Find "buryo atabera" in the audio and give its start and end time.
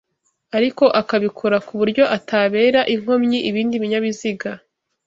1.79-2.79